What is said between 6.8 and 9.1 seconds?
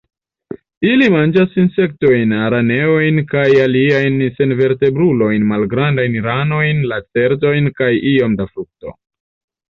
lacertojn kaj iom da frukto.